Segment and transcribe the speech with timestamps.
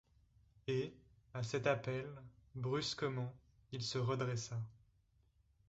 [0.67, 0.95] Et,
[1.35, 2.07] à cet appel,
[2.55, 3.31] brusquement,
[3.71, 4.59] il se redressa.